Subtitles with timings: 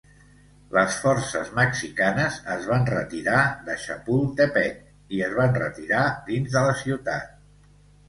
[0.77, 4.83] Les forces mexicanes es van retirar de Chapultepec
[5.21, 7.43] i es van retirar dins de la ciutat.